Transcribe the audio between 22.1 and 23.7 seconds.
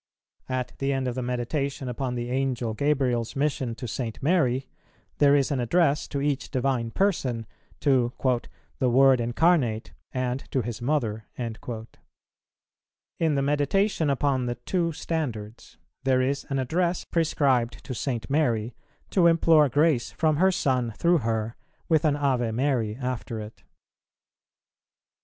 Ave Mary after it.